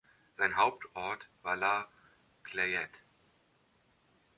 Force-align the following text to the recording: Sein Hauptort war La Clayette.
Sein 0.33 0.55
Hauptort 0.57 1.29
war 1.43 1.55
La 1.55 1.87
Clayette. 2.41 2.97